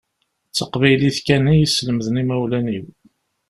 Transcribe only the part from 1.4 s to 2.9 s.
i yi-islemden imawlan-iw.